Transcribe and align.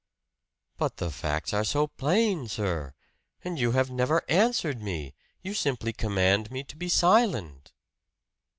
"But 0.77 0.97
the 0.97 1.11
facts 1.11 1.53
are 1.53 1.63
so 1.63 1.85
plain, 1.85 2.47
sir! 2.47 2.95
And 3.43 3.59
you 3.59 3.73
have 3.73 3.91
never 3.91 4.23
answered 4.27 4.81
me! 4.81 5.13
You 5.43 5.53
simply 5.53 5.93
command 5.93 6.49
me 6.49 6.63
to 6.63 6.75
be 6.75 6.89
silent!" 6.89 7.71